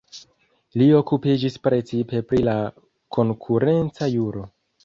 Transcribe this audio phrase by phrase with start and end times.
[0.81, 2.57] Li okupiĝis precipe pri la
[3.19, 4.49] konkurenca juro.